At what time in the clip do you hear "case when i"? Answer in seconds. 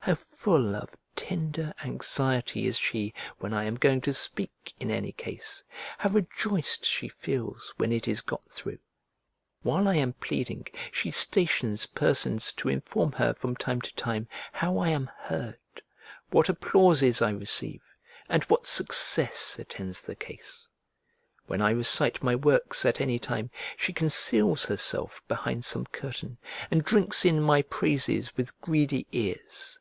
20.16-21.68